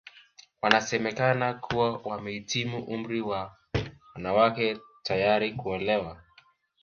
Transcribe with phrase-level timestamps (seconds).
[0.61, 3.55] Wanasemekana kuwa wamehitimu umri wa
[4.15, 6.21] wanawake tayari kuolewa